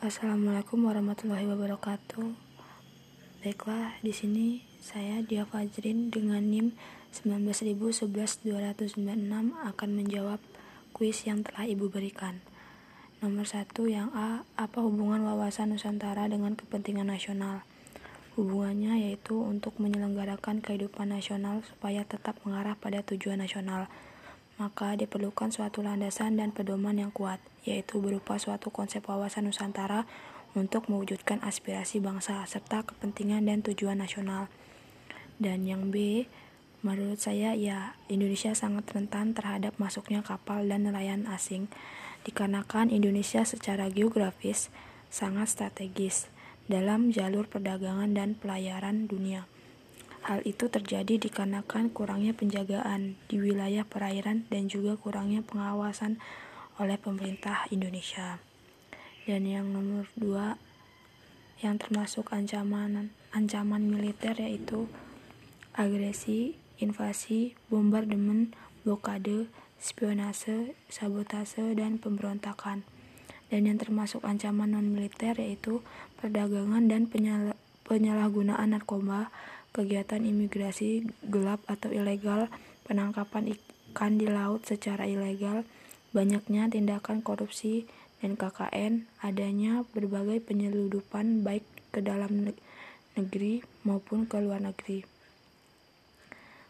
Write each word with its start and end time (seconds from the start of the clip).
Assalamualaikum 0.00 0.88
warahmatullahi 0.88 1.44
wabarakatuh. 1.44 2.32
Baiklah, 3.44 4.00
di 4.00 4.16
sini 4.16 4.64
saya 4.80 5.20
Dia 5.20 5.44
Fajrin 5.44 6.08
dengan 6.08 6.40
NIM 6.40 6.72
1911296 7.12 8.48
akan 9.60 9.90
menjawab 9.92 10.40
kuis 10.96 11.28
yang 11.28 11.44
telah 11.44 11.68
Ibu 11.68 11.92
berikan. 11.92 12.40
Nomor 13.20 13.44
satu 13.44 13.92
yang 13.92 14.08
A, 14.16 14.48
apa 14.56 14.80
hubungan 14.80 15.20
wawasan 15.20 15.76
Nusantara 15.76 16.32
dengan 16.32 16.56
kepentingan 16.56 17.12
nasional? 17.12 17.60
Hubungannya 18.40 19.04
yaitu 19.04 19.36
untuk 19.36 19.76
menyelenggarakan 19.76 20.64
kehidupan 20.64 21.12
nasional 21.12 21.60
supaya 21.68 22.08
tetap 22.08 22.40
mengarah 22.48 22.72
pada 22.72 23.04
tujuan 23.04 23.44
nasional 23.44 23.84
maka 24.60 24.92
diperlukan 24.92 25.48
suatu 25.48 25.80
landasan 25.80 26.36
dan 26.36 26.52
pedoman 26.52 27.00
yang 27.00 27.08
kuat, 27.08 27.40
yaitu 27.64 27.96
berupa 27.96 28.36
suatu 28.36 28.68
konsep 28.68 29.00
wawasan 29.08 29.48
Nusantara 29.48 30.04
untuk 30.52 30.92
mewujudkan 30.92 31.40
aspirasi 31.40 31.96
bangsa 32.04 32.44
serta 32.44 32.84
kepentingan 32.84 33.48
dan 33.48 33.64
tujuan 33.64 33.96
nasional. 33.96 34.52
Dan 35.40 35.64
yang 35.64 35.88
B, 35.88 36.28
menurut 36.84 37.16
saya 37.16 37.56
ya 37.56 37.96
Indonesia 38.12 38.52
sangat 38.52 38.84
rentan 38.92 39.32
terhadap 39.32 39.80
masuknya 39.80 40.20
kapal 40.20 40.68
dan 40.68 40.84
nelayan 40.84 41.24
asing 41.24 41.72
dikarenakan 42.28 42.92
Indonesia 42.92 43.40
secara 43.48 43.88
geografis 43.88 44.68
sangat 45.08 45.48
strategis 45.48 46.28
dalam 46.68 47.08
jalur 47.16 47.48
perdagangan 47.48 48.12
dan 48.12 48.36
pelayaran 48.36 49.08
dunia. 49.08 49.48
Hal 50.20 50.44
itu 50.44 50.68
terjadi 50.68 51.16
dikarenakan 51.16 51.88
kurangnya 51.96 52.36
penjagaan 52.36 53.16
di 53.32 53.40
wilayah 53.40 53.88
perairan 53.88 54.44
dan 54.52 54.68
juga 54.68 55.00
kurangnya 55.00 55.40
pengawasan 55.40 56.20
oleh 56.76 57.00
pemerintah 57.00 57.64
Indonesia. 57.72 58.36
Dan 59.24 59.48
yang 59.48 59.72
nomor 59.72 60.08
dua, 60.16 60.60
yang 61.64 61.76
termasuk 61.80 62.32
ancaman 62.32 63.12
ancaman 63.30 63.86
militer 63.86 64.34
yaitu 64.36 64.90
agresi, 65.76 66.58
invasi, 66.82 67.54
bombardemen, 67.70 68.56
blokade, 68.82 69.46
spionase, 69.78 70.74
sabotase, 70.90 71.76
dan 71.78 71.96
pemberontakan. 71.96 72.82
Dan 73.50 73.66
yang 73.66 73.78
termasuk 73.78 74.22
ancaman 74.22 74.74
non-militer 74.74 75.34
yaitu 75.38 75.82
perdagangan 76.18 76.86
dan 76.86 77.06
penyalahgunaan 77.06 77.59
narkoba, 77.98 79.34
kegiatan 79.74 80.22
imigrasi 80.22 81.10
gelap 81.26 81.58
atau 81.66 81.90
ilegal, 81.90 82.46
penangkapan 82.86 83.50
ikan 83.90 84.18
di 84.18 84.30
laut 84.30 84.62
secara 84.62 85.06
ilegal, 85.10 85.66
banyaknya 86.14 86.70
tindakan 86.70 87.22
korupsi 87.22 87.90
dan 88.20 88.36
KKN, 88.36 89.08
adanya 89.24 89.82
berbagai 89.96 90.44
penyeludupan 90.44 91.42
baik 91.42 91.64
ke 91.90 92.04
dalam 92.04 92.52
negeri 93.18 93.64
maupun 93.82 94.28
ke 94.28 94.38
luar 94.38 94.62
negeri. 94.62 95.02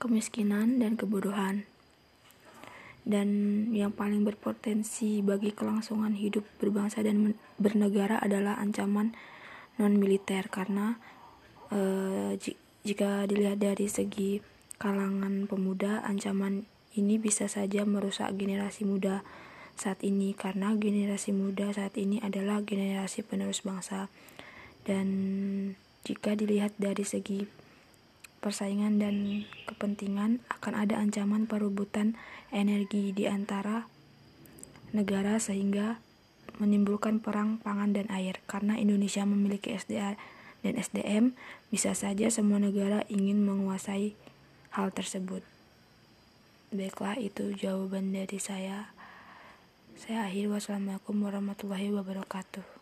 Kemiskinan 0.00 0.80
dan 0.80 0.96
kebodohan. 0.96 1.68
Dan 3.02 3.28
yang 3.74 3.90
paling 3.90 4.22
berpotensi 4.22 5.26
bagi 5.26 5.50
kelangsungan 5.50 6.14
hidup 6.14 6.46
berbangsa 6.62 7.02
dan 7.02 7.34
bernegara 7.58 8.22
adalah 8.22 8.62
ancaman 8.62 9.10
non 9.82 9.98
militer 9.98 10.46
karena 10.46 11.02
eh, 11.74 12.38
jika 12.86 13.26
dilihat 13.26 13.58
dari 13.58 13.90
segi 13.90 14.38
kalangan 14.78 15.50
pemuda, 15.50 16.06
ancaman 16.06 16.70
ini 16.94 17.18
bisa 17.18 17.50
saja 17.50 17.82
merusak 17.82 18.30
generasi 18.38 18.86
muda 18.86 19.26
saat 19.74 19.98
ini 20.06 20.38
karena 20.38 20.70
generasi 20.78 21.34
muda 21.34 21.74
saat 21.74 21.98
ini 21.98 22.22
adalah 22.22 22.62
generasi 22.62 23.26
penerus 23.26 23.66
bangsa. 23.66 24.06
Dan 24.86 25.08
jika 26.06 26.38
dilihat 26.38 26.74
dari 26.78 27.02
segi 27.02 27.46
persaingan 28.42 28.98
dan 28.98 29.46
kepentingan 29.70 30.42
akan 30.50 30.74
ada 30.74 30.98
ancaman 30.98 31.46
perebutan 31.46 32.18
energi 32.50 33.14
di 33.14 33.30
antara 33.30 33.86
negara 34.90 35.38
sehingga 35.38 36.02
menimbulkan 36.60 37.22
perang 37.22 37.62
pangan 37.62 37.96
dan 37.96 38.10
air 38.10 38.42
karena 38.44 38.76
Indonesia 38.76 39.24
memiliki 39.24 39.72
SDA 39.72 40.18
dan 40.62 40.74
SDM, 40.78 41.34
bisa 41.70 41.92
saja 41.92 42.28
semua 42.28 42.58
negara 42.60 43.06
ingin 43.08 43.42
menguasai 43.44 44.14
hal 44.74 44.88
tersebut. 44.90 45.44
Baiklah, 46.72 47.20
itu 47.20 47.52
jawaban 47.52 48.16
dari 48.16 48.40
saya. 48.40 48.92
Saya 49.96 50.26
akhir 50.26 50.48
wassalamualaikum 50.48 51.20
warahmatullahi 51.20 51.92
wabarakatuh. 51.92 52.81